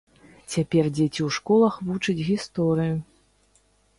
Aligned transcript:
Цяпер 0.53 0.87
дзеці 0.95 1.21
ў 1.27 1.35
школах 1.37 1.77
вучаць 1.89 2.25
гісторыю. 2.31 2.95